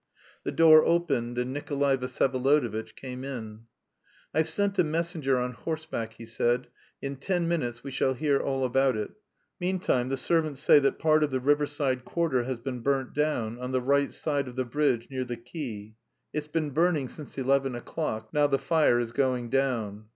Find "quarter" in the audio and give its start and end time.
12.03-12.45